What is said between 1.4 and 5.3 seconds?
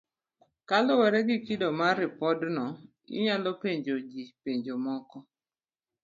kido mar ripodno, inyalo penjo ji penjo moko,